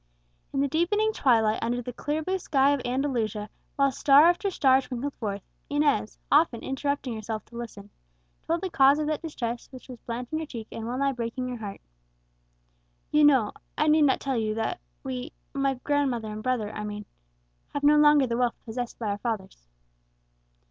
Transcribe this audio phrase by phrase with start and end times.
[0.51, 4.81] In the deepening twilight, under the clear blue sky of Andalusia, while star after star
[4.81, 7.91] twinkled forth, Inez, often interrupting herself to listen,
[8.41, 11.49] told the cause of that distress which was blanching her cheek and well nigh breaking
[11.49, 11.81] her heart.
[13.11, 17.05] "You know I need not tell you that we my grandmother and brother, I mean
[17.71, 19.67] have no longer the wealth possessed by our fathers."